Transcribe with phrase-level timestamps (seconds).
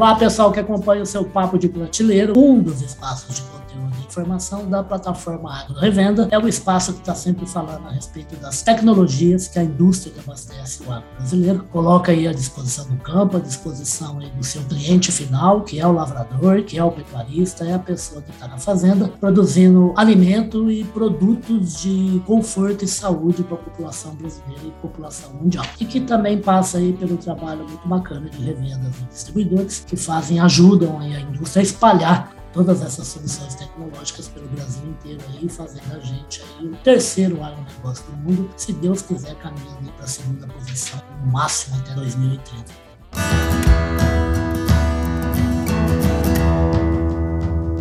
[0.00, 4.68] Olá, pessoal que acompanha o seu Papo de Prateleiro, um dos espaços de conteúdo informação
[4.68, 6.28] da plataforma Agro Revenda.
[6.32, 10.18] É o espaço que está sempre falando a respeito das tecnologias que a indústria que
[10.18, 15.12] abastece o agro brasileiro coloca aí à disposição do campo, à disposição do seu cliente
[15.12, 18.58] final, que é o lavrador, que é o pecuarista, é a pessoa que está na
[18.58, 25.32] fazenda, produzindo alimento e produtos de conforto e saúde para a população brasileira e população
[25.34, 25.64] mundial.
[25.78, 30.40] E que também passa aí pelo trabalho muito bacana de revendas e distribuidores que fazem,
[30.40, 36.00] ajudam a indústria a espalhar todas essas soluções tecnológicas pelo Brasil inteiro aí, fazendo a
[36.00, 41.00] gente aí o terceiro agronegócio do mundo, se Deus quiser, caminhando para a segunda posição,
[41.24, 42.90] no máximo até 2030.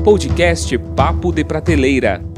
[0.03, 2.28] Podcast Papo de Prateleira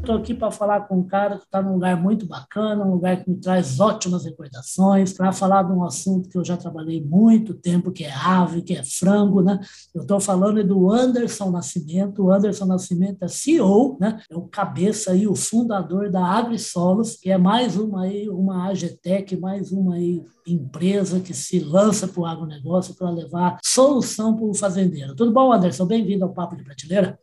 [0.00, 3.22] estou aqui para falar com um cara que está num lugar muito bacana, um lugar
[3.22, 7.54] que me traz ótimas recordações, para falar de um assunto que eu já trabalhei muito
[7.54, 9.60] tempo, que é ave, que é frango, né?
[9.94, 12.24] Eu estou falando do Anderson Nascimento.
[12.24, 14.20] O Anderson Nascimento é CEO, né?
[14.30, 19.36] É o cabeça e o fundador da AgriSolos, que é mais uma aí, uma AGTEC,
[19.36, 24.54] mais uma aí empresa que se lança para o agronegócio para levar solução para o
[24.54, 25.14] fazendeiro.
[25.14, 25.86] Tudo bom, Anderson?
[25.86, 27.18] Bem-vindo ao Papo de Prateleira.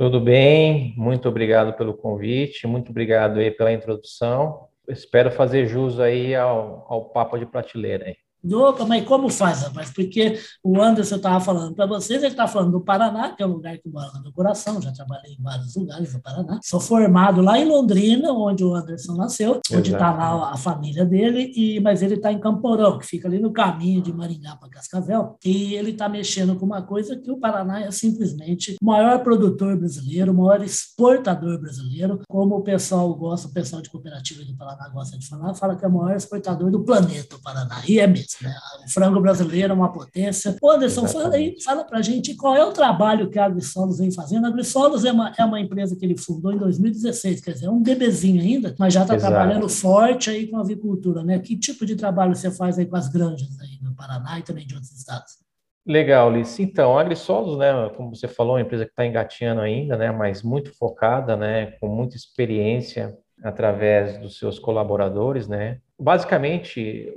[0.00, 4.66] Tudo bem, muito obrigado pelo convite, muito obrigado aí pela introdução.
[4.88, 8.16] Espero fazer jus aí ao, ao papo de prateleira aí.
[8.42, 9.90] Opa, mas como faz, rapaz?
[9.90, 13.52] Porque o Anderson estava falando para vocês, ele está falando do Paraná, que é um
[13.52, 16.58] lugar que mora no meu coração, já trabalhei em vários lugares do Paraná.
[16.62, 21.52] Sou formado lá em Londrina, onde o Anderson nasceu, onde está lá a família dele,
[21.54, 25.36] e mas ele está em Camporão, que fica ali no caminho de Maringá para Cascavel,
[25.44, 29.76] e ele está mexendo com uma coisa que o Paraná é simplesmente o maior produtor
[29.76, 34.88] brasileiro, o maior exportador brasileiro, como o pessoal gosta, o pessoal de cooperativa do Paraná
[34.88, 38.06] gosta de falar, fala que é o maior exportador do planeta, o Paraná, e é
[38.06, 38.29] mesmo.
[38.42, 38.54] Né?
[38.84, 40.56] O frango brasileiro é uma potência.
[40.60, 43.98] Ô Anderson, fala aí, fala para a gente qual é o trabalho que a AgriSolos
[43.98, 44.46] vem fazendo.
[44.46, 47.70] A AgriSolos é uma, é uma empresa que ele fundou em 2016, quer dizer, é
[47.70, 51.38] um bebezinho ainda, mas já está trabalhando forte aí com a avicultura, né?
[51.38, 54.66] Que tipo de trabalho você faz aí com as granjas aí no Paraná e também
[54.66, 55.40] de outros estados?
[55.86, 56.58] Legal, Liz.
[56.60, 60.12] Então, a AgriSolos, né, como você falou, é uma empresa que está engatinhando ainda, né,
[60.12, 67.12] mas muito focada, né, com muita experiência através dos seus colaboradores, né, basicamente,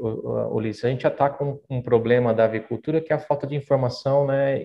[0.52, 3.56] Ulisses, a gente já está com um problema da avicultura que é a falta de
[3.56, 4.64] informação, né,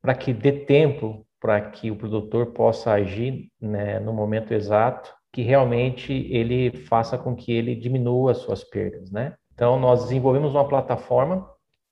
[0.00, 5.42] para que dê tempo para que o produtor possa agir né, no momento exato, que
[5.42, 9.34] realmente ele faça com que ele diminua as suas perdas, né?
[9.54, 11.48] Então, nós desenvolvemos uma plataforma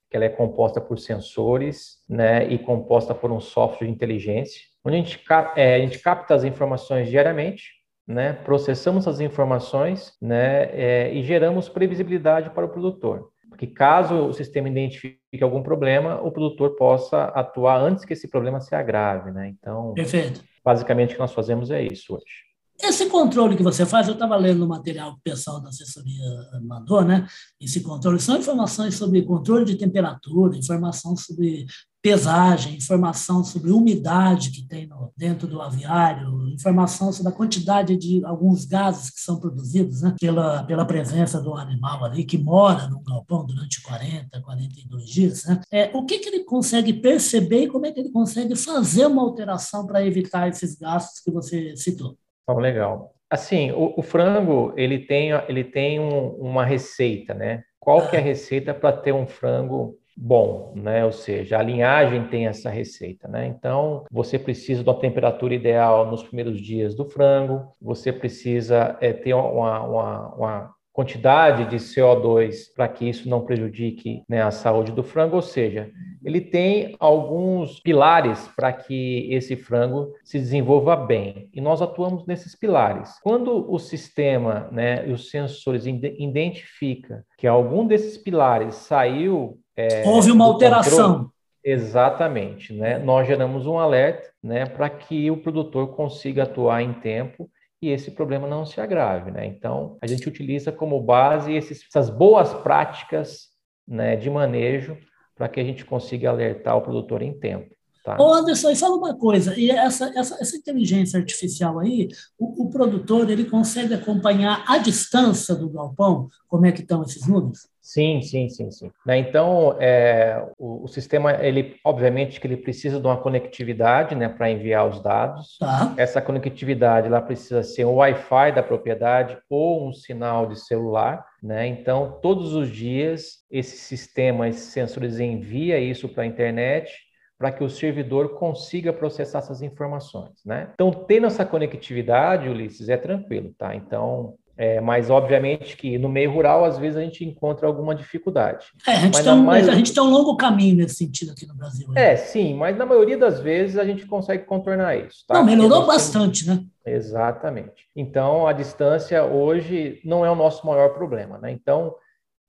[0.09, 4.95] que ela é composta por sensores, né, e composta por um software de inteligência, onde
[4.95, 5.23] a gente,
[5.55, 7.76] é, a gente capta as informações diariamente,
[8.07, 13.29] né, processamos as informações né, é, e geramos previsibilidade para o produtor.
[13.49, 18.61] Porque caso o sistema identifique algum problema, o produtor possa atuar antes que esse problema
[18.61, 19.31] se agrave.
[19.31, 19.49] Né?
[19.49, 20.41] Então, Perfeito.
[20.63, 22.47] basicamente o que nós fazemos é isso hoje.
[22.79, 26.23] Esse controle que você faz, eu estava lendo o material que o pessoal da assessoria
[26.61, 27.25] mandou, né?
[27.59, 31.65] Esse controle são informações sobre controle de temperatura, informação sobre
[32.07, 38.23] pesagem, informação sobre umidade que tem no, dentro do aviário, informação sobre a quantidade de
[38.23, 43.01] alguns gases que são produzidos né, pela, pela presença do animal ali que mora no
[43.01, 45.45] galpão durante 40, 42 dias.
[45.45, 45.59] Né?
[45.69, 49.21] É, o que, que ele consegue perceber e como é que ele consegue fazer uma
[49.23, 52.17] alteração para evitar esses gastos que você citou?
[52.43, 53.13] Então, legal.
[53.29, 57.63] Assim, o, o frango, ele tem, ele tem um, uma receita, né?
[57.77, 61.05] Qual que é a receita para ter um frango bom, né?
[61.05, 63.45] Ou seja, a linhagem tem essa receita, né?
[63.45, 69.13] Então, você precisa de uma temperatura ideal nos primeiros dias do frango, você precisa é,
[69.13, 74.91] ter uma, uma, uma quantidade de CO2 para que isso não prejudique né, a saúde
[74.91, 75.91] do frango, ou seja,
[76.25, 81.51] ele tem alguns pilares para que esse frango se desenvolva bem.
[81.53, 83.11] E nós atuamos nesses pilares.
[83.21, 90.31] Quando o sistema né, e os sensores identifica que algum desses pilares saiu é, Houve
[90.31, 91.11] uma alteração.
[91.11, 91.31] Controle,
[91.63, 92.97] exatamente, né?
[92.97, 98.09] Nós geramos um alerta, né, para que o produtor consiga atuar em tempo e esse
[98.09, 99.45] problema não se agrave, né?
[99.45, 103.49] Então, a gente utiliza como base esses, essas boas práticas,
[103.87, 104.97] né, de manejo
[105.35, 107.76] para que a gente consiga alertar o produtor em tempo.
[108.07, 108.15] Tá.
[108.17, 112.07] Ô Anderson, e fala uma coisa, e essa, essa, essa inteligência artificial aí,
[112.39, 117.27] o, o, produtor, ele consegue acompanhar a distância do galpão, como é que estão esses
[117.27, 117.67] números?
[117.81, 118.89] Sim, sim, sim, sim.
[119.05, 124.29] Né, então, é, o, o, sistema, ele, obviamente, que ele precisa de uma conectividade, né,
[124.29, 125.57] para enviar os dados.
[125.59, 125.93] Tá.
[125.97, 131.67] Essa conectividade, ela precisa ser um Wi-Fi da propriedade ou um sinal de celular, né?
[131.67, 137.06] Então, todos os dias, esse sistema, esses sensores envia isso para a internet
[137.37, 140.69] para que o servidor consiga processar essas informações, né?
[140.73, 143.75] Então, tendo essa conectividade, Ulisses, é tranquilo, tá?
[143.75, 148.65] Então, é, mas, obviamente, que no meio rural, às vezes, a gente encontra alguma dificuldade.
[148.87, 151.53] É, a, gente tem um, a gente tem um longo caminho nesse sentido aqui no
[151.53, 151.87] Brasil.
[151.89, 152.13] Né?
[152.13, 155.23] É, sim, mas na maioria das vezes a gente consegue contornar isso.
[155.27, 155.35] Tá?
[155.35, 156.55] Não, melhorou bastante, tem...
[156.55, 156.63] né?
[156.83, 157.87] Exatamente.
[157.95, 161.51] Então, a distância hoje não é o nosso maior problema, né?
[161.51, 161.93] Então,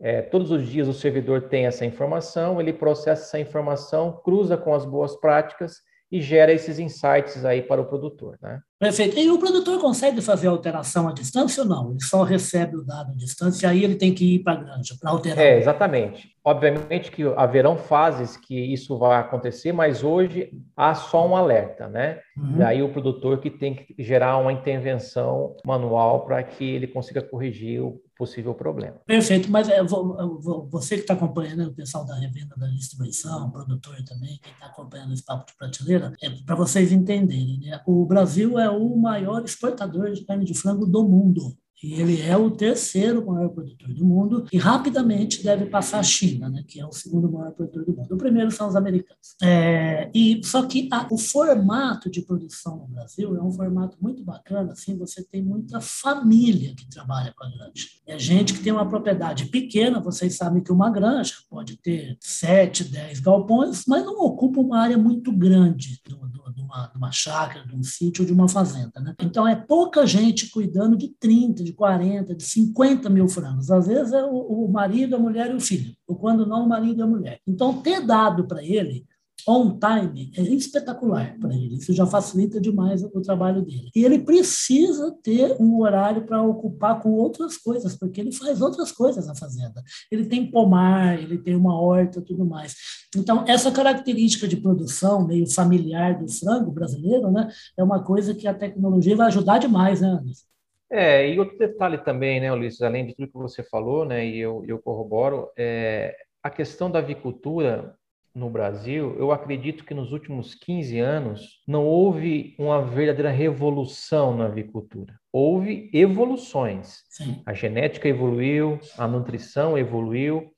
[0.00, 4.74] é, todos os dias o servidor tem essa informação, ele processa essa informação, cruza com
[4.74, 8.60] as boas práticas e gera esses insights aí para o produtor, né?
[8.78, 9.18] Perfeito.
[9.18, 11.90] E o produtor consegue fazer alteração à distância ou não?
[11.90, 14.56] Ele só recebe o dado à distância e aí ele tem que ir para a
[14.56, 15.44] granja para alterar?
[15.44, 16.30] É, exatamente.
[16.42, 22.20] Obviamente que haverão fases que isso vai acontecer, mas hoje há só um alerta, né?
[22.36, 22.58] Uhum.
[22.58, 27.20] E aí o produtor que tem que gerar uma intervenção manual para que ele consiga
[27.20, 28.97] corrigir o possível problema.
[29.06, 34.41] Perfeito, mas é, você que está acompanhando, o pessoal da revenda da distribuição, produtor também,
[34.43, 37.81] quem está acompanhando esse papo de prateleira, é para vocês entenderem, né?
[37.87, 41.56] O Brasil é o maior exportador de carne de frango do mundo.
[41.82, 46.48] E ele é o terceiro maior produtor do mundo e rapidamente deve passar a China,
[46.48, 48.14] né, que é o segundo maior produtor do mundo.
[48.14, 49.36] O primeiro são os americanos.
[49.42, 54.25] É, e só que a, o formato de produção no Brasil é um formato muito
[54.25, 54.72] bacana.
[54.72, 57.86] Assim, você tem muita família que trabalha com a granja.
[58.06, 60.00] É gente que tem uma propriedade pequena.
[60.00, 64.98] Vocês sabem que uma granja pode ter sete, dez galpões, mas não ocupa uma área
[64.98, 69.00] muito grande do, do, de, uma, de uma chácara, de um sítio de uma fazenda.
[69.00, 69.14] Né?
[69.20, 73.70] Então é pouca gente cuidando de 30 de 40, de 50 mil frangos.
[73.70, 76.69] Às vezes é o, o marido, a mulher e o filho, ou quando não, o
[76.69, 77.41] marido e a mulher.
[77.47, 79.06] Então, ter dado para ele
[79.47, 81.76] on time é espetacular para ele.
[81.76, 83.91] Isso já facilita demais o trabalho dele.
[83.94, 88.93] E ele precisa ter um horário para ocupar com outras coisas, porque ele faz outras
[88.93, 89.82] coisas na fazenda.
[90.11, 92.75] Ele tem pomar, ele tem uma horta, tudo mais.
[93.17, 98.47] Então, essa característica de produção meio familiar do frango brasileiro, né, é uma coisa que
[98.47, 100.47] a tecnologia vai ajudar demais, né, Anderson?
[100.90, 104.38] É, e outro detalhe também, né, Ulisses, além de tudo que você falou, né, e
[104.38, 107.94] eu, eu corroboro, é, a questão da avicultura
[108.35, 114.46] no Brasil, eu acredito que nos últimos 15 anos não houve uma verdadeira revolução na
[114.46, 115.19] avicultura.
[115.32, 117.02] Houve evoluções.
[117.11, 117.43] Sim.
[117.44, 120.52] A genética evoluiu, a nutrição evoluiu,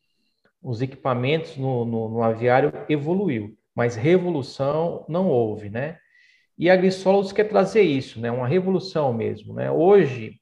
[0.62, 5.98] os equipamentos no, no, no aviário evoluiu, mas revolução não houve, né?
[6.60, 8.30] E a Agrisolos quer trazer isso, né?
[8.30, 9.54] uma revolução mesmo.
[9.54, 9.70] Né?
[9.70, 10.34] Hoje,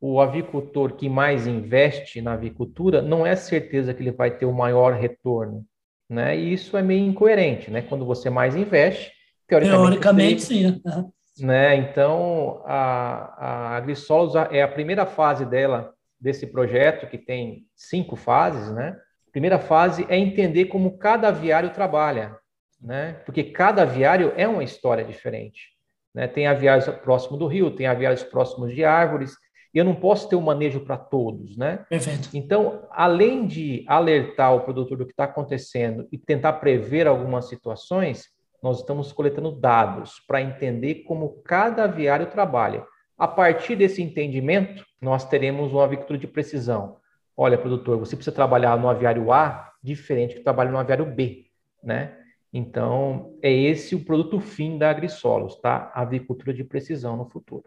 [0.00, 4.52] o avicultor que mais investe na avicultura não é certeza que ele vai ter o
[4.54, 5.62] maior retorno.
[6.08, 6.38] Né?
[6.38, 7.70] E isso é meio incoerente.
[7.70, 7.82] Né?
[7.82, 9.12] Quando você mais investe,
[9.46, 10.80] teoricamente, teoricamente sim.
[10.86, 11.12] Uhum.
[11.40, 11.76] Né?
[11.76, 18.72] Então, a, a Agrisolos é a primeira fase dela, desse projeto, que tem cinco fases.
[18.72, 18.96] Né?
[19.28, 22.40] A primeira fase é entender como cada aviário trabalha
[22.82, 23.14] né?
[23.24, 25.70] Porque cada aviário é uma história diferente.
[26.14, 26.26] Né?
[26.26, 29.34] Tem aviários próximo do rio, tem aviários próximos de árvores,
[29.74, 31.86] e eu não posso ter um manejo para todos, né?
[31.88, 32.28] Perfeito.
[32.34, 38.26] Então, além de alertar o produtor do que está acontecendo e tentar prever algumas situações,
[38.62, 42.84] nós estamos coletando dados para entender como cada aviário trabalha.
[43.16, 46.98] A partir desse entendimento, nós teremos uma avicultura de precisão.
[47.34, 51.46] Olha, produtor, você precisa trabalhar no aviário A diferente que trabalha no aviário B,
[51.82, 52.18] né?
[52.52, 55.90] Então, é esse o produto fim da AgriSolos, tá?
[55.94, 57.64] A agricultura de precisão no futuro.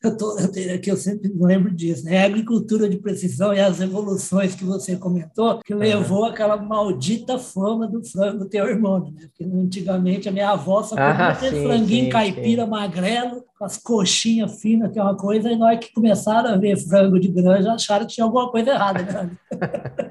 [0.00, 2.22] Eu tô, eu, tenho, é que eu sempre lembro disso, né?
[2.22, 6.26] A agricultura de precisão e as evoluções que você comentou, que levou uhum.
[6.26, 9.22] aquela maldita fama do frango ter hormônio, né?
[9.26, 12.70] Porque antigamente a minha avó só comia ah, sim, franguinho sim, caipira sim.
[12.70, 16.76] magrelo, com as coxinhas finas, que é uma coisa, e nós que começaram a ver
[16.76, 19.30] frango de granja acharam que tinha alguma coisa errada, né?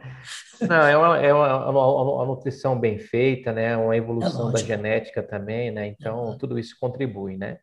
[0.62, 3.78] Não, é uma, é uma, uma, uma, nutrição bem feita, né?
[3.78, 5.88] Uma evolução é da genética também, né?
[5.88, 7.60] Então, é tudo isso contribui, né?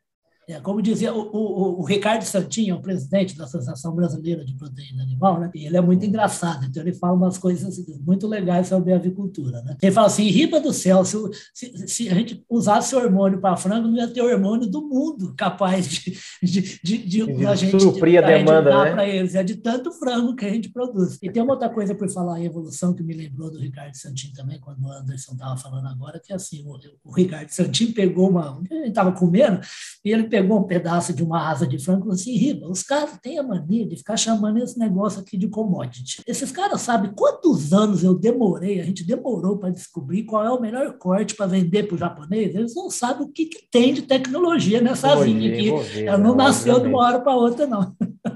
[0.47, 5.03] É, como dizia o, o, o, Ricardo Santinho, o presidente da Associação Brasileira de Proteína
[5.03, 5.51] Animal, né?
[5.55, 9.63] E ele é muito engraçado, então ele fala umas coisas muito legais sobre a avicultura.
[9.63, 9.77] Né?
[9.81, 11.17] Ele fala assim: riba do céu, se,
[11.55, 15.89] se, se a gente usasse hormônio para frango, não ia ter hormônio do mundo capaz
[15.89, 18.93] de, de, de, de, de a gente, suprir a demanda né?
[18.93, 19.35] para eles.
[19.35, 21.19] É de tanto frango que a gente produz.
[21.23, 24.35] E tem uma outra coisa por falar em evolução que me lembrou do Ricardo Santinho
[24.35, 28.29] também, quando o Anderson estava falando agora, que é assim: o, o Ricardo Santinho pegou
[28.29, 28.63] uma.
[28.71, 29.61] Gente estava comendo
[30.05, 32.83] e ele pegou um pedaço de uma asa de frango e falou assim: Riba, os
[32.83, 36.23] caras têm a mania de ficar chamando esse negócio aqui de commodity.
[36.27, 40.61] Esses caras sabem quantos anos eu demorei, a gente demorou para descobrir qual é o
[40.61, 42.53] melhor corte para vender para o japonês.
[42.53, 46.01] Eles não sabem o que, que tem de tecnologia nessa asinha aqui.
[46.01, 47.95] Ela não nasceu de uma hora para outra, não.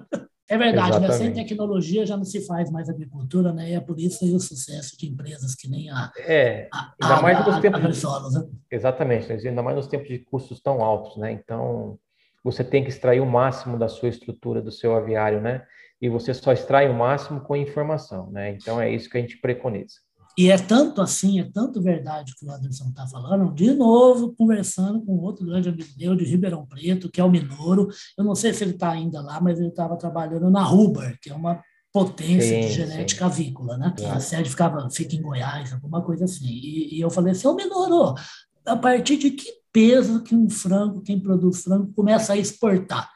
[0.48, 1.12] É verdade, né?
[1.12, 3.70] sem tecnologia já não se faz mais agricultura, né?
[3.70, 6.10] E é por isso aí o sucesso de empresas que nem a.
[6.18, 6.68] É,
[7.00, 7.80] ainda a, mais nos tempos.
[7.80, 8.48] De, né?
[8.70, 11.32] Exatamente, ainda mais nos tempos de custos tão altos, né?
[11.32, 11.98] Então,
[12.42, 15.66] você tem que extrair o máximo da sua estrutura, do seu aviário, né?
[16.00, 18.50] E você só extrai o máximo com informação, né?
[18.50, 19.96] Então, é isso que a gente preconiza.
[20.38, 25.02] E é tanto assim, é tanto verdade que o Anderson está falando, de novo, conversando
[25.02, 27.88] com outro grande amigo meu de Ribeirão Preto, que é o Minoro.
[28.16, 31.28] Eu não sei se ele está ainda lá, mas ele estava trabalhando na Ruber, que
[31.28, 31.60] é uma
[31.92, 33.42] potência sim, de genética sim.
[33.42, 33.92] avícola, né?
[33.98, 34.06] Sim.
[34.06, 36.46] A sede ficava, fica em Goiás, alguma coisa assim.
[36.46, 38.14] E, e eu falei assim, ô Minoro,
[38.64, 43.10] a partir de que peso que um frango, quem produz frango, começa a exportar?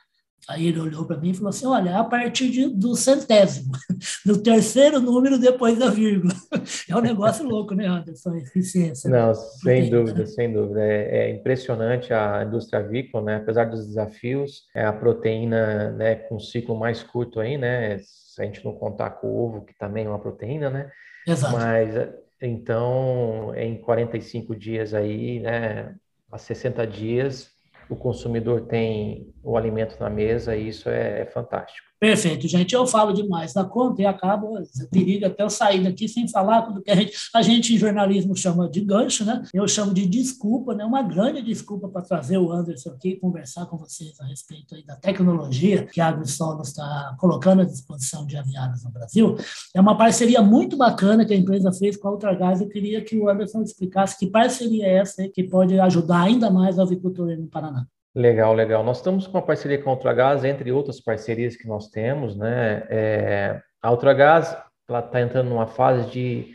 [0.49, 3.72] Aí ele olhou para mim e falou assim: Olha, é a partir de, do centésimo,
[4.26, 6.34] do terceiro número depois da vírgula.
[6.88, 8.37] É um negócio louco, né, Anderson?
[8.37, 9.08] Eficiência.
[9.08, 10.26] Não, sem dúvida, né?
[10.26, 10.80] sem dúvida.
[10.82, 13.37] É, é, impressionante a indústria avícola, né?
[13.37, 17.99] Apesar dos desafios, é a proteína né, com um ciclo mais curto aí, né?
[17.99, 20.90] Se a gente não contar com o ovo, que também é uma proteína, né?
[21.26, 21.56] Exato.
[21.56, 21.94] Mas
[22.40, 25.94] então, em 45 dias aí, né?
[26.30, 27.51] A 60 dias,
[27.92, 31.91] o consumidor tem o alimento na mesa e isso é, é fantástico.
[32.02, 32.75] Perfeito, gente.
[32.75, 36.82] Eu falo demais da conta e acabo, perigo até eu sair daqui sem falar tudo
[36.82, 39.40] que a gente, a gente em jornalismo chama de gancho, né?
[39.54, 40.85] Eu chamo de desculpa, né?
[40.85, 44.85] Uma grande desculpa para trazer o Anderson aqui e conversar com vocês a respeito aí
[44.85, 49.37] da tecnologia que a AgriSolos está colocando à disposição de aviários no Brasil.
[49.73, 52.61] É uma parceria muito bacana que a empresa fez com a Ultragás.
[52.61, 56.80] Eu queria que o Anderson explicasse que parceria é essa que pode ajudar ainda mais
[56.80, 57.87] a avicultura no Paraná.
[58.14, 58.85] Legal, legal.
[58.85, 62.87] Nós estamos com uma parceria com a Ultragás, entre outras parcerias que nós temos, né?
[62.90, 64.57] É, a Ultragás
[64.88, 66.54] ela está entrando numa fase de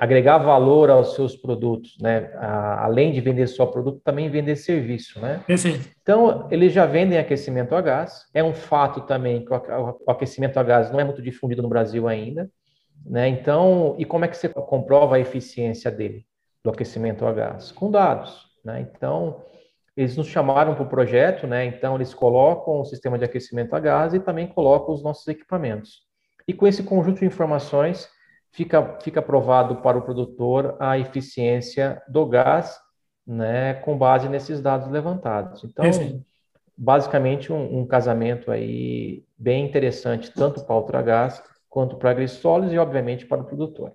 [0.00, 2.30] agregar valor aos seus produtos, né?
[2.36, 5.42] A, além de vender só produto, também vender serviço, né?
[5.46, 5.88] Perfeito.
[6.00, 8.26] Então, eles já vendem aquecimento a gás.
[8.32, 12.08] É um fato também que o aquecimento a gás não é muito difundido no Brasil
[12.08, 12.48] ainda,
[13.04, 13.28] né?
[13.28, 16.24] Então, e como é que você comprova a eficiência dele,
[16.64, 17.72] do aquecimento a gás?
[17.72, 18.80] Com dados, né?
[18.80, 19.42] Então,
[19.98, 21.64] eles nos chamaram para o projeto, né?
[21.64, 26.06] Então eles colocam o sistema de aquecimento a gás e também colocam os nossos equipamentos.
[26.46, 28.08] E com esse conjunto de informações
[28.52, 32.78] fica fica provado para o produtor a eficiência do gás,
[33.26, 33.74] né?
[33.74, 35.64] Com base nesses dados levantados.
[35.64, 35.84] Então
[36.76, 42.72] basicamente um, um, casamento aí bem interessante tanto para o Ultragás quanto para a Grissolis
[42.72, 43.92] e obviamente para o produtor.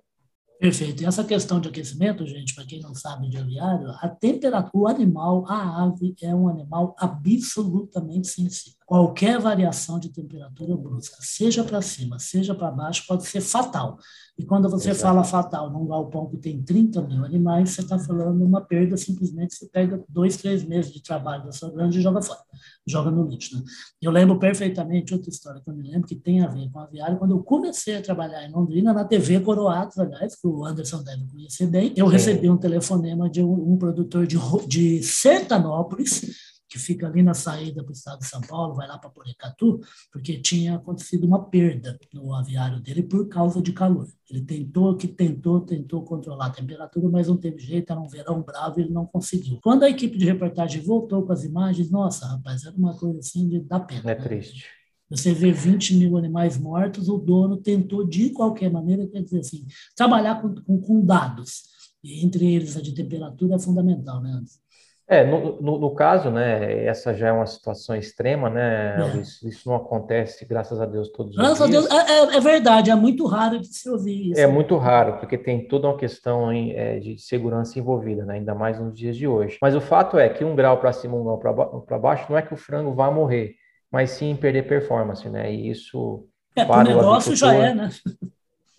[0.64, 1.02] Perfeito.
[1.02, 4.88] E essa questão de aquecimento, gente, para quem não sabe de aviário, a temperatura, o
[4.88, 8.78] animal, a ave, é um animal absolutamente sensível.
[8.86, 13.98] Qualquer variação de temperatura brusca, seja para cima, seja para baixo, pode ser fatal.
[14.36, 15.02] E quando você Exato.
[15.02, 19.54] fala fatal num galpão que tem 30 mil animais, você está falando uma perda, simplesmente
[19.54, 22.40] você pega dois, três meses de trabalho da sua granja e joga fora,
[22.86, 23.56] joga no lixo.
[23.56, 23.62] Né?
[24.02, 27.16] Eu lembro perfeitamente outra história que eu me lembro que tem a ver com aviário.
[27.16, 31.24] Quando eu comecei a trabalhar em Londrina, na TV Coroados, aliás, que o Anderson deve
[31.26, 32.12] conhecer bem, eu Sim.
[32.12, 34.36] recebi um telefonema de um, um produtor de,
[34.66, 38.98] de Sertanópolis, que fica ali na saída para o estado de São Paulo, vai lá
[38.98, 39.78] para Porecatu,
[40.10, 44.08] porque tinha acontecido uma perda no aviário dele por causa de calor.
[44.28, 48.42] Ele tentou, que tentou, tentou controlar a temperatura, mas não teve jeito, era um verão
[48.42, 49.60] bravo e ele não conseguiu.
[49.62, 53.48] Quando a equipe de reportagem voltou com as imagens, nossa, rapaz, era uma coisa assim
[53.48, 54.10] de dar pena.
[54.10, 54.24] É né?
[54.24, 54.64] triste.
[55.08, 59.64] Você vê 20 mil animais mortos, o dono tentou, de qualquer maneira, quer dizer assim,
[59.94, 61.72] trabalhar com, com, com dados.
[62.02, 64.63] E entre eles, a de temperatura é fundamental, né, Anderson?
[65.06, 69.18] É, no, no, no, caso, né, essa já é uma situação extrema, né, é.
[69.18, 71.86] isso, isso, não acontece, graças a Deus, todos graças os dias.
[71.86, 74.40] Graças a Deus, é, é, é, verdade, é muito raro de se ouvir isso.
[74.40, 78.54] É muito raro, porque tem toda uma questão em, é, de segurança envolvida, né, ainda
[78.54, 79.58] mais nos dias de hoje.
[79.60, 82.42] Mas o fato é que um grau para cima, um grau para baixo, não é
[82.42, 83.56] que o frango vá morrer,
[83.92, 86.26] mas sim perder performance, né, e isso...
[86.56, 87.90] É, para o negócio já é, né?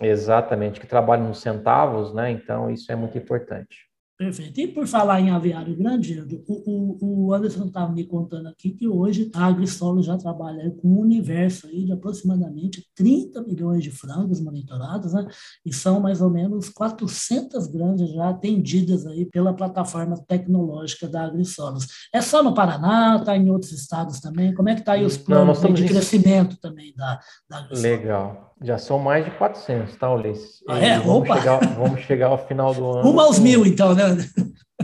[0.01, 3.84] Exatamente, que trabalha nos centavos, né, então isso é muito importante.
[4.17, 4.61] Perfeito.
[4.61, 8.87] E por falar em aviário grande, o, o, o Anderson estava me contando aqui que
[8.87, 14.39] hoje a AgriSolo já trabalha com um universo aí de aproximadamente 30 milhões de frangos
[14.39, 15.27] monitorados, né?
[15.65, 21.85] E são mais ou menos 400 granjas já atendidas aí pela plataforma tecnológica da AgriSolos.
[22.13, 24.53] É só no Paraná, está em outros estados também?
[24.53, 25.87] Como é que está aí os planos Não, de em...
[25.87, 27.19] crescimento também da,
[27.49, 27.83] da AgriSolos?
[27.83, 28.55] Legal.
[28.63, 30.63] Já são mais de 400, tá, Ulisses?
[30.69, 30.97] Ah, é?
[30.97, 33.01] Vamos chegar, vamos chegar, ao final do ano.
[33.01, 34.04] Rumo aos mil, então, né?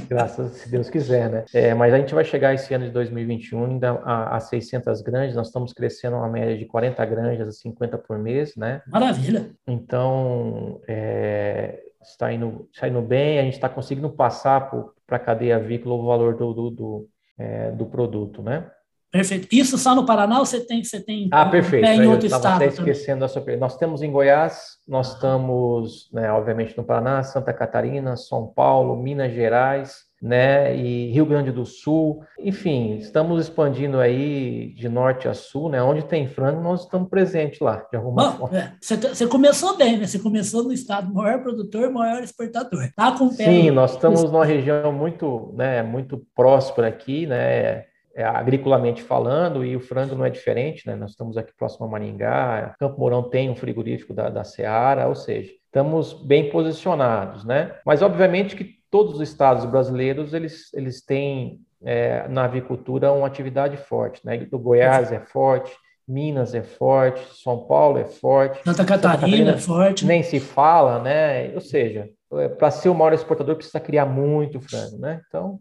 [0.08, 1.46] Graças, se Deus quiser, né?
[1.54, 5.36] É, mas a gente vai chegar esse ano de 2021 ainda a, a 600 granjas.
[5.36, 8.82] Nós estamos crescendo uma média de 40 granjas a 50 por mês, né?
[8.88, 9.52] Maravilha!
[9.68, 13.40] Então, é, está, indo, está indo bem.
[13.40, 14.70] A gente está conseguindo passar
[15.06, 18.70] para a cadeia avícola o valor do, do, do, é, do produto, né?
[19.12, 19.48] Perfeito.
[19.52, 21.86] Isso só no Paraná ou você tem, você tem ah, perfeito.
[21.86, 22.56] em outro Eu estado?
[22.56, 27.52] Até esquecendo a sua Nós temos em Goiás, nós estamos, né, obviamente, no Paraná, Santa
[27.52, 32.24] Catarina, São Paulo, Minas Gerais, né, e Rio Grande do Sul.
[32.40, 35.82] Enfim, estamos expandindo aí de norte a sul, né?
[35.82, 38.58] Onde tem frango, nós estamos presentes lá, de alguma Bom, forma.
[38.58, 40.06] É, você, você, começou bem, né?
[40.06, 42.88] Você começou no estado maior produtor, maior exportador.
[42.96, 47.86] Tá com Sim, nós estamos numa região muito, né, muito próspera aqui, né?
[48.16, 50.96] É, agriculamente falando, e o frango não é diferente, né?
[50.96, 55.16] Nós estamos aqui próximo a Maringá, Campo Mourão tem um frigorífico da, da Seara, ou
[55.16, 57.76] seja, estamos bem posicionados, né?
[57.86, 63.78] Mas obviamente que todos os estados brasileiros eles, eles têm é, na avicultura uma atividade
[63.78, 64.48] forte, né?
[64.52, 65.72] O Goiás é forte,
[66.08, 70.40] Minas é forte, São Paulo é forte, Santa Catarina, Santa Catarina é forte, nem se
[70.40, 71.54] fala, né?
[71.54, 75.22] Ou seja, é, para ser o maior exportador precisa criar muito frango, né?
[75.28, 75.60] Então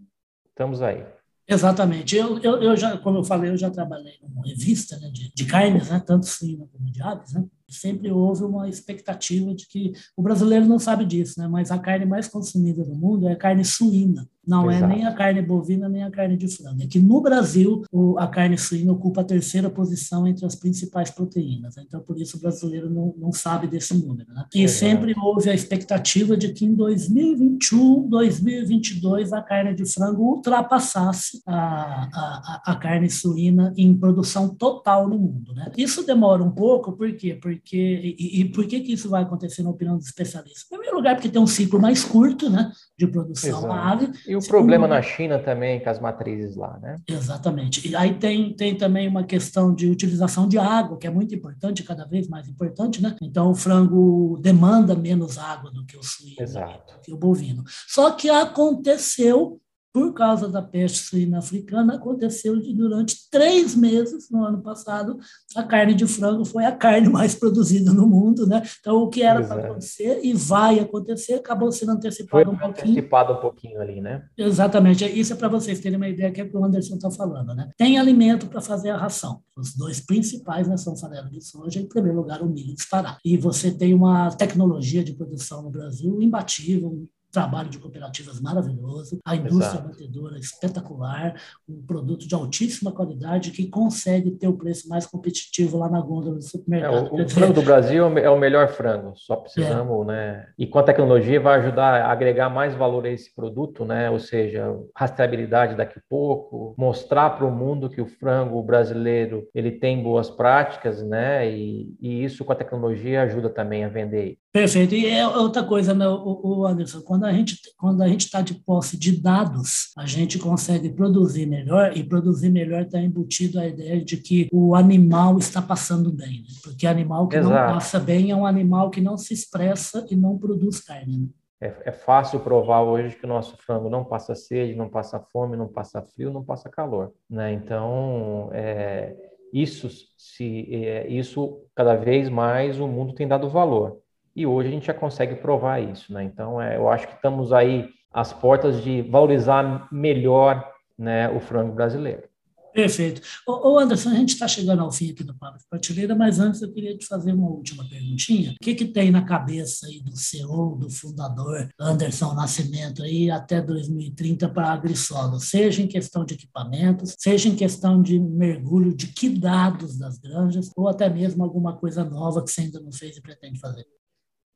[0.49, 1.05] estamos aí.
[1.51, 2.17] Exatamente.
[2.17, 5.45] Eu, eu, eu, já, como eu falei, eu já trabalhei numa revista né, de, de
[5.45, 7.45] carnes, né, tanto suína como de aves, né?
[7.69, 11.47] sempre houve uma expectativa de que o brasileiro não sabe disso, né?
[11.47, 14.29] Mas a carne mais consumida do mundo é a carne suína.
[14.47, 14.85] Não Exato.
[14.85, 16.83] é nem a carne bovina nem a carne de frango.
[16.83, 21.11] É que no Brasil o, a carne suína ocupa a terceira posição entre as principais
[21.11, 21.77] proteínas.
[21.77, 21.85] Né?
[21.87, 24.33] Então por isso o brasileiro não, não sabe desse número.
[24.33, 24.45] Né?
[24.55, 24.79] E Exato.
[24.79, 32.09] sempre houve a expectativa de que em 2021, 2022 a carne de frango ultrapassasse a,
[32.13, 35.53] a, a carne suína em produção total no mundo.
[35.55, 35.71] Né?
[35.77, 37.39] Isso demora um pouco, por quê?
[37.41, 40.65] Porque e, e, por que, que isso vai acontecer na opinião dos especialistas?
[40.65, 44.11] Em primeiro lugar, porque tem um ciclo mais curto né, de produção da ave.
[44.31, 46.95] E o problema na China também, com as matrizes lá, né?
[47.09, 47.89] Exatamente.
[47.89, 51.83] E aí tem, tem também uma questão de utilização de água, que é muito importante,
[51.83, 53.17] cada vez mais importante, né?
[53.21, 57.01] Então, o frango demanda menos água do que o suíno, Exato.
[57.03, 57.65] que o bovino.
[57.89, 59.61] Só que aconteceu
[59.93, 65.19] por causa da peste suína africana, aconteceu de durante três meses no ano passado,
[65.57, 68.63] a carne de frango foi a carne mais produzida no mundo, né?
[68.81, 72.93] Então, o que era para acontecer e vai acontecer acabou sendo antecipado foi um pouquinho.
[72.93, 74.25] Antecipado um pouquinho ali, né?
[74.37, 75.05] Exatamente.
[75.05, 77.55] Isso é para vocês terem uma ideia que é o que o Anderson está falando,
[77.55, 77.69] né?
[77.77, 79.41] Tem alimento para fazer a ração.
[79.57, 83.19] Os dois principais né, são farelo de soja e, em primeiro lugar, o milho disparado.
[83.25, 89.37] E você tem uma tecnologia de produção no Brasil imbatível, trabalho de cooperativas maravilhoso, a
[89.37, 89.89] indústria Exato.
[89.89, 91.35] batedora espetacular,
[91.69, 96.37] um produto de altíssima qualidade que consegue ter o preço mais competitivo lá na gôndola
[96.37, 96.95] do supermercado.
[96.95, 100.07] É, o, o frango do Brasil é o melhor frango, só precisamos, é.
[100.07, 100.47] né?
[100.59, 104.11] E com a tecnologia vai ajudar a agregar mais valor a esse produto, né?
[104.11, 109.71] Ou seja, rastreabilidade daqui a pouco, mostrar para o mundo que o frango brasileiro ele
[109.71, 111.51] tem boas práticas, né?
[111.51, 114.39] E, e isso com a tecnologia ajuda também a vender.
[114.53, 114.97] Perfeito.
[114.97, 118.55] E é outra coisa, né, o Anderson, quando a gente quando a gente está de
[118.55, 124.05] posse de dados, a gente consegue produzir melhor e produzir melhor está embutido a ideia
[124.05, 126.49] de que o animal está passando bem, né?
[126.65, 127.55] porque animal que Exato.
[127.55, 131.19] não passa bem é um animal que não se expressa e não produz carne.
[131.19, 131.27] Né?
[131.61, 135.57] É, é, fácil provar hoje que o nosso frango não passa sede, não passa fome,
[135.57, 137.53] não passa frio, não passa calor, né?
[137.53, 139.15] Então, é,
[139.53, 144.00] isso se é, isso cada vez mais o mundo tem dado valor
[144.35, 146.25] e hoje a gente já consegue provar isso, né?
[146.25, 151.73] Então, é, eu acho que estamos aí às portas de valorizar melhor né, o frango
[151.73, 152.31] brasileiro.
[152.73, 153.21] Perfeito.
[153.47, 156.63] Ô, Anderson, a gente está chegando ao fim aqui do Papo de Prateleira, mas antes
[156.63, 158.53] eu queria te fazer uma última perguntinha.
[158.53, 163.61] O que, que tem na cabeça aí do CEO, do fundador Anderson Nascimento aí até
[163.61, 169.09] 2030 para a AgriSolo, seja em questão de equipamentos, seja em questão de mergulho de
[169.09, 173.17] que dados das granjas, ou até mesmo alguma coisa nova que você ainda não fez
[173.17, 173.85] e pretende fazer?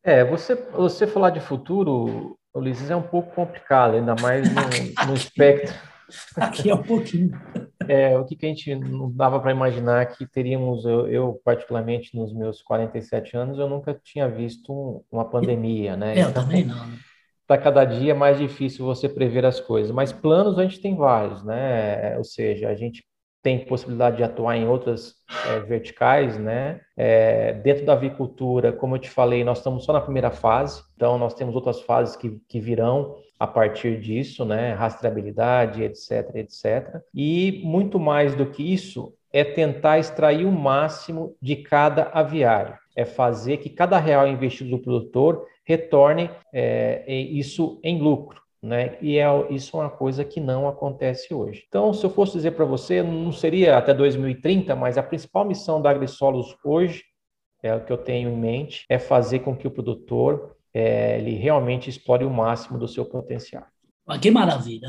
[0.04, 5.14] É, você, você falar de futuro, Ulisses, é um pouco complicado, ainda mais no, no
[5.14, 5.74] espectro.
[6.36, 7.30] Aqui é um pouquinho.
[7.88, 12.14] É, o que, que a gente não dava para imaginar que teríamos, eu, eu, particularmente
[12.14, 16.14] nos meus 47 anos, eu nunca tinha visto uma pandemia, né?
[16.14, 16.86] Eu então, também não.
[16.86, 16.98] Né?
[17.40, 21.42] Está cada dia mais difícil você prever as coisas, mas planos a gente tem vários,
[21.42, 22.16] né?
[22.18, 23.04] Ou seja, a gente
[23.44, 26.80] tem possibilidade de atuar em outras é, verticais, né?
[26.96, 31.18] É, dentro da avicultura, como eu te falei, nós estamos só na primeira fase, então
[31.18, 34.72] nós temos outras fases que, que virão a partir disso, né?
[34.72, 37.02] Rastreabilidade, etc, etc.
[37.14, 43.04] E muito mais do que isso é tentar extrair o máximo de cada aviário, é
[43.04, 48.43] fazer que cada real investido do produtor retorne é, isso em lucro.
[48.64, 48.96] Né?
[49.02, 51.66] E é, isso é uma coisa que não acontece hoje.
[51.68, 55.82] Então, se eu fosse dizer para você, não seria até 2030, mas a principal missão
[55.82, 57.04] da AgriSolos hoje,
[57.62, 61.34] é o que eu tenho em mente, é fazer com que o produtor é, ele
[61.34, 63.66] realmente explore o máximo do seu potencial.
[64.20, 64.88] Que maravilha.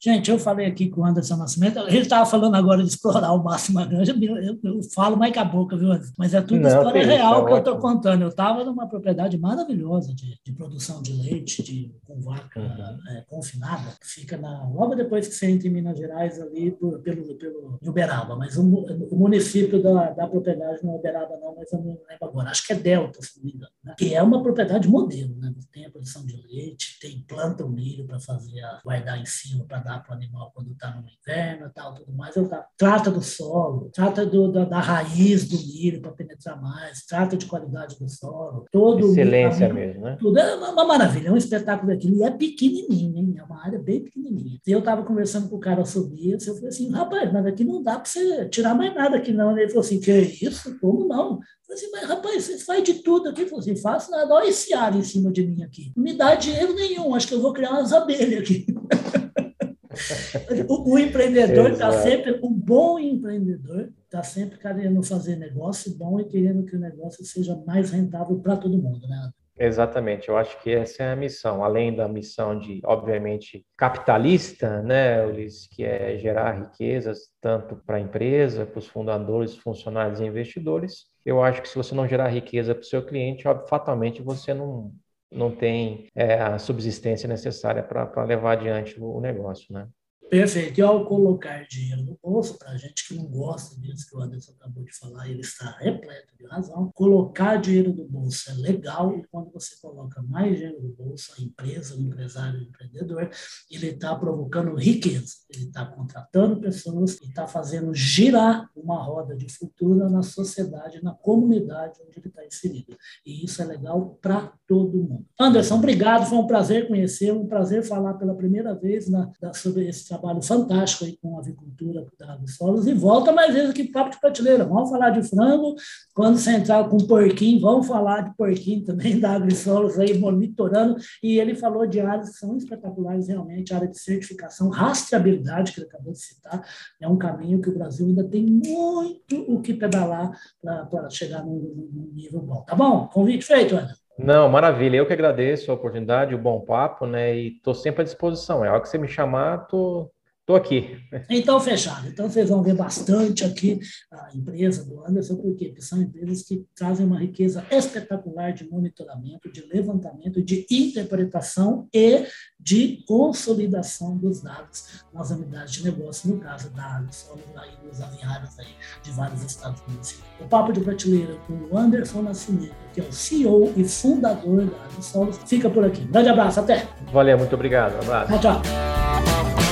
[0.00, 3.42] Gente, eu falei aqui com o Anderson Nascimento, ele estava falando agora de explorar o
[3.42, 6.12] máximo a granja, eu, eu, falo mais com a boca, viu, Anderson?
[6.18, 8.22] Mas é tudo Não, história real isso, é que eu estou contando.
[8.22, 13.16] Eu estava numa propriedade maravilhosa de, de, produção de leite, de, com vaca uhum.
[13.16, 16.98] é, confinada, que fica na, logo depois que você entra em Minas Gerais, ali por,
[17.00, 21.72] pelo, pelo Uberaba, mas o, o município da, da, propriedade não é Uberaba, não, mas
[21.72, 22.50] eu não lembro agora.
[22.50, 23.72] Acho que é Delta, se não me engano.
[23.84, 23.94] Né?
[23.96, 25.54] Que é uma propriedade modelo, né?
[25.72, 29.64] Tem a produção de leite, tem planta o milho para fazer a guardar em cima
[29.64, 32.36] para dar para o animal quando está no inverno tal, tudo mais.
[32.36, 37.36] Eu, trata do solo, trata do, da, da, raiz do milho para penetrar mais, trata
[37.36, 38.64] de qualidade do solo.
[38.70, 40.16] Todo Excelência mesmo, né?
[40.18, 42.16] Tudo é uma, uma, maravilha, é um espetáculo daquilo.
[42.16, 43.34] E é pequenininho, hein?
[43.38, 44.58] É uma área bem pequenininha.
[44.66, 47.64] E eu estava conversando com o cara sobre isso, eu falei assim, rapaz, mas aqui
[47.64, 49.56] não dá para você tirar mais nada aqui não.
[49.56, 50.78] Ele falou assim, que isso?
[50.78, 51.40] Como não?
[51.66, 53.44] Falei assim, mas rapaz, você faz de tudo aqui.
[53.46, 55.92] Falou assim, faço nada, olha esse ar em cima de mim aqui.
[55.96, 58.66] Não me dá dinheiro nenhum, acho que eu vou criar umas abelhas aqui.
[60.68, 66.24] o, o, empreendedor está sempre, o bom empreendedor está sempre querendo fazer negócio bom e
[66.24, 69.30] querendo que o negócio seja mais rentável para todo mundo, né?
[69.58, 75.24] Exatamente, eu acho que essa é a missão, além da missão de, obviamente, capitalista, né,
[75.24, 81.06] Ulisses, que é gerar riquezas tanto para a empresa, para os fundadores, funcionários e investidores.
[81.24, 84.92] Eu acho que se você não gerar riqueza para o seu cliente, fatalmente você não,
[85.32, 89.88] não tem é, a subsistência necessária para levar adiante o negócio, né?
[90.28, 90.80] Perfeito.
[90.80, 94.20] E ao colocar dinheiro no bolso, para a gente que não gosta disso que o
[94.20, 96.90] Anderson acabou de falar, ele está repleto de razão.
[96.94, 101.42] Colocar dinheiro no bolso é legal e quando você coloca mais dinheiro no bolso, a
[101.42, 103.30] empresa, o empresário, o empreendedor,
[103.70, 105.34] ele está provocando riqueza.
[105.48, 111.14] Ele está contratando pessoas e está fazendo girar uma roda de futuro na sociedade, na
[111.14, 112.96] comunidade onde ele está inserido.
[113.24, 115.24] E isso é legal para todo mundo.
[115.38, 116.26] Anderson, obrigado.
[116.26, 121.04] Foi um prazer conhecê-lo, um prazer falar pela primeira vez na, sobre esse trabalho fantástico
[121.04, 124.64] aí com a avicultura da Agrisolos e volta mais vezes aqui para de Prateleira.
[124.64, 125.74] Vamos falar de frango,
[126.14, 131.38] quando você entrar com porquinho, vamos falar de porquinho também da Agrisolos aí monitorando, e
[131.38, 136.12] ele falou de áreas que são espetaculares realmente, área de certificação, rastreabilidade, que ele acabou
[136.12, 136.66] de citar,
[137.00, 142.10] é um caminho que o Brasil ainda tem muito o que pedalar para chegar num
[142.14, 142.62] nível bom.
[142.62, 143.06] Tá bom?
[143.08, 144.05] Convite feito, Ana.
[144.18, 144.96] Não, maravilha.
[144.96, 147.34] Eu que agradeço a oportunidade, o bom papo, né?
[147.36, 148.64] E estou sempre à disposição.
[148.64, 150.10] É hora que você me chamar, tô,
[150.46, 150.96] tô aqui.
[151.28, 152.06] Então, fechado.
[152.08, 153.80] Então, vocês vão ver bastante aqui
[154.12, 155.66] a empresa do Anderson, por quê?
[155.66, 162.26] Porque são empresas que trazem uma riqueza espetacular de monitoramento, de levantamento, de interpretação e
[162.58, 168.58] de consolidação dos dados nas unidades de negócio, no caso da Agrisolos e dos aviários
[168.58, 170.24] aí de vários estados do município.
[170.40, 174.84] O Papo de Prateleira com o Anderson Nascimento, que é o CEO e fundador da
[174.84, 176.02] Agrisolos, fica por aqui.
[176.02, 176.86] Um grande abraço, até!
[177.12, 177.94] Valeu, muito obrigado.
[177.96, 178.38] Um abraço.
[178.38, 179.65] Tchau, tchau.